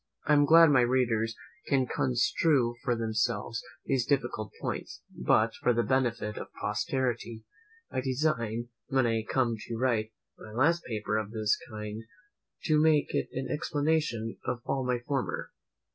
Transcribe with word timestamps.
I 0.25 0.33
am 0.33 0.45
glad 0.45 0.71
my 0.71 0.81
readers 0.81 1.35
can 1.67 1.85
construe 1.85 2.73
for 2.83 2.95
themselves 2.95 3.61
these 3.85 4.03
difficult 4.03 4.51
points; 4.59 5.03
but, 5.15 5.53
for 5.61 5.73
the 5.75 5.83
benefit 5.83 6.39
of 6.39 6.47
posterity, 6.59 7.43
I 7.91 8.01
design, 8.01 8.69
when 8.87 9.05
I 9.05 9.21
come 9.21 9.57
to 9.67 9.77
write 9.77 10.11
my 10.39 10.53
last 10.53 10.85
paper 10.85 11.17
of 11.17 11.29
this 11.29 11.55
kind, 11.69 12.01
to 12.63 12.81
make 12.81 13.13
it 13.13 13.29
an 13.33 13.47
explanation 13.51 14.39
of 14.43 14.61
all 14.65 14.83
my 14.83 14.97
former. 15.05 15.51